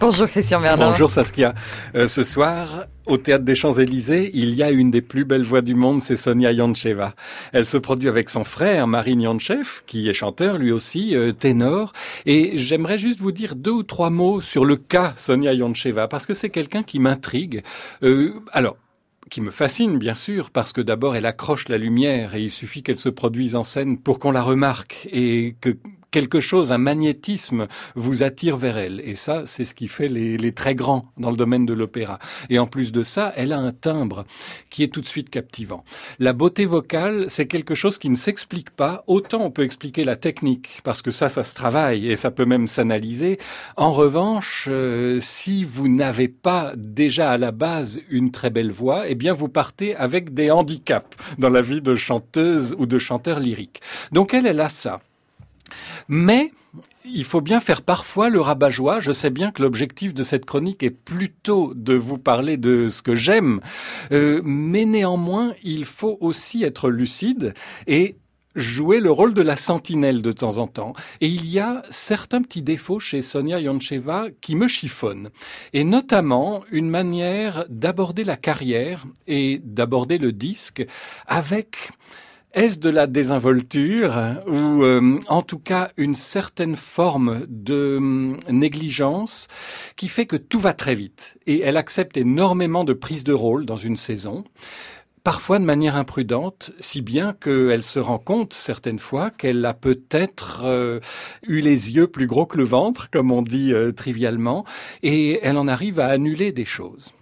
[0.00, 0.92] Bonjour Christian Bernard.
[0.92, 1.54] Bonjour Saskia.
[1.94, 5.60] Euh, ce soir, au Théâtre des Champs-Élysées, il y a une des plus belles voix
[5.60, 7.14] du monde, c'est Sonia Yoncheva.
[7.52, 11.92] Elle se produit avec son frère, Marine Yonchev, qui est chanteur lui aussi, euh, ténor.
[12.24, 16.24] Et j'aimerais juste vous dire deux ou trois mots sur le cas Sonia Yoncheva, parce
[16.24, 17.62] que c'est quelqu'un qui m'intrigue.
[18.02, 18.78] Euh, alors,
[19.28, 22.82] qui me fascine bien sûr parce que d'abord elle accroche la lumière et il suffit
[22.82, 25.76] qu'elle se produise en scène pour qu'on la remarque et que
[26.10, 29.00] quelque chose, un magnétisme vous attire vers elle.
[29.04, 32.18] Et ça, c'est ce qui fait les, les, très grands dans le domaine de l'opéra.
[32.48, 34.24] Et en plus de ça, elle a un timbre
[34.68, 35.84] qui est tout de suite captivant.
[36.18, 39.04] La beauté vocale, c'est quelque chose qui ne s'explique pas.
[39.06, 42.44] Autant on peut expliquer la technique, parce que ça, ça se travaille et ça peut
[42.44, 43.38] même s'analyser.
[43.76, 49.08] En revanche, euh, si vous n'avez pas déjà à la base une très belle voix,
[49.08, 53.40] eh bien vous partez avec des handicaps dans la vie de chanteuse ou de chanteur
[53.40, 53.80] lyrique.
[54.12, 55.00] Donc elle, elle a ça.
[56.12, 56.50] Mais
[57.04, 58.98] il faut bien faire parfois le rabat-joie.
[58.98, 63.00] Je sais bien que l'objectif de cette chronique est plutôt de vous parler de ce
[63.00, 63.60] que j'aime,
[64.10, 67.54] euh, mais néanmoins, il faut aussi être lucide
[67.86, 68.16] et
[68.56, 70.94] jouer le rôle de la sentinelle de temps en temps.
[71.20, 75.30] Et il y a certains petits défauts chez Sonia Yoncheva qui me chiffonnent.
[75.72, 80.84] Et notamment une manière d'aborder la carrière et d'aborder le disque
[81.28, 81.92] avec
[82.52, 89.48] est-ce de la désinvolture ou euh, en tout cas une certaine forme de hum, négligence
[89.96, 93.66] qui fait que tout va très vite et elle accepte énormément de prises de rôle
[93.66, 94.44] dans une saison
[95.22, 100.62] parfois de manière imprudente, si bien qu'elle se rend compte certaines fois qu'elle a peut-être
[100.64, 101.00] euh,
[101.42, 104.64] eu les yeux plus gros que le ventre, comme on dit euh, trivialement,
[105.02, 107.12] et elle en arrive à annuler des choses.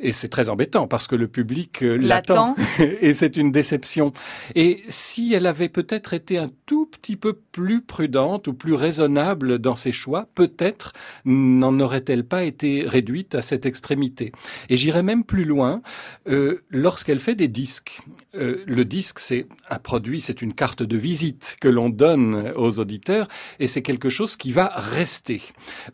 [0.00, 2.54] Et c'est très embêtant parce que le public euh, l'attend.
[2.78, 4.12] et c'est une déception.
[4.54, 9.58] Et si elle avait peut-être été un tout petit peu plus prudente ou plus raisonnable
[9.58, 10.92] dans ses choix, peut-être
[11.24, 14.32] n'en aurait-elle pas été réduite à cette extrémité.
[14.68, 15.82] Et j'irais même plus loin,
[16.28, 18.00] euh, lorsqu'elle fait des disques.
[18.34, 22.78] Euh, le disque, c'est un produit, c'est une carte de visite que l'on donne aux
[22.78, 23.28] auditeurs
[23.60, 25.42] et c'est quelque chose qui va rester.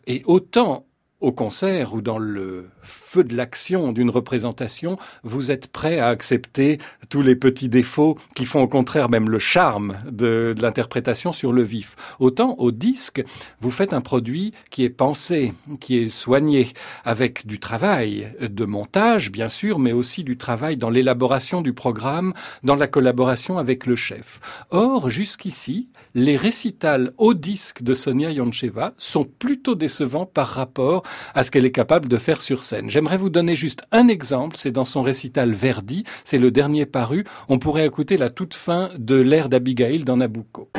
[0.07, 0.85] Et autant
[1.23, 6.79] au concert ou dans le feu de l'action d'une représentation, vous êtes prêt à accepter
[7.09, 11.63] tous les petits défauts qui font au contraire même le charme de, l'interprétation sur le
[11.63, 11.95] vif.
[12.19, 13.23] Autant au disque,
[13.61, 16.73] vous faites un produit qui est pensé, qui est soigné,
[17.05, 22.33] avec du travail de montage, bien sûr, mais aussi du travail dans l'élaboration du programme,
[22.63, 24.41] dans la collaboration avec le chef.
[24.71, 31.03] Or, jusqu'ici, les récitals au disque de Sonia Yoncheva sont plutôt décevants par rapport
[31.33, 32.89] à ce qu'elle est capable de faire sur scène.
[32.89, 37.25] J'aimerais vous donner juste un exemple, c'est dans son récital Verdi, c'est le dernier paru,
[37.49, 40.69] on pourrait écouter la toute fin de l'air d'Abigail dans Nabucco.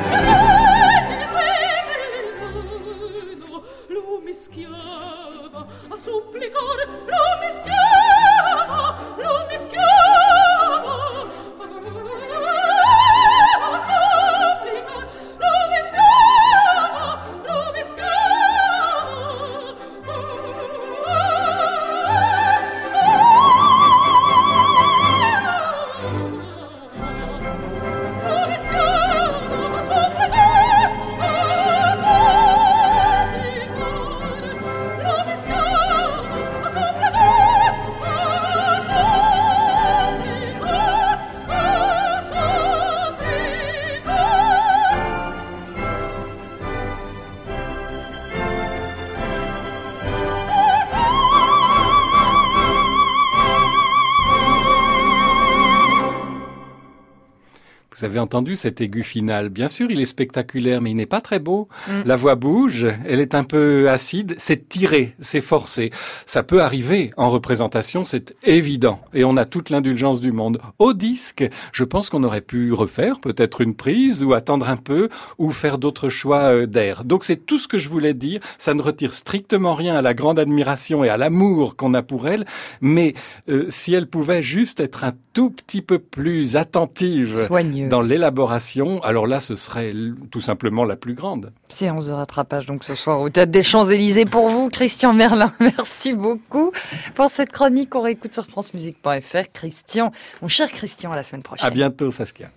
[58.05, 59.49] Avez entendu cet aigu final.
[59.49, 61.67] Bien sûr, il est spectaculaire, mais il n'est pas très beau.
[61.87, 61.91] Mm.
[62.05, 65.91] La voix bouge, elle est un peu acide, c'est tiré, c'est forcé.
[66.25, 69.01] Ça peut arriver en représentation, c'est évident.
[69.13, 70.59] Et on a toute l'indulgence du monde.
[70.79, 75.09] Au disque, je pense qu'on aurait pu refaire peut-être une prise ou attendre un peu
[75.37, 77.03] ou faire d'autres choix euh, d'air.
[77.03, 78.39] Donc c'est tout ce que je voulais dire.
[78.57, 82.27] Ça ne retire strictement rien à la grande admiration et à l'amour qu'on a pour
[82.27, 82.45] elle.
[82.81, 83.15] Mais
[83.49, 87.45] euh, si elle pouvait juste être un tout petit peu plus attentive.
[87.47, 89.93] Soigneuse dans l'élaboration, alors là, ce serait
[90.29, 91.53] tout simplement la plus grande.
[91.69, 95.53] Séance de rattrapage donc ce soir au Théâtre des Champs-Élysées pour vous, Christian Merlin.
[95.61, 96.73] Merci beaucoup
[97.13, 97.95] pour cette chronique.
[97.95, 99.49] On réécoute sur francemusique.fr.
[99.53, 100.11] Christian,
[100.41, 101.65] mon cher Christian, à la semaine prochaine.
[101.65, 102.49] À bientôt, Saskia.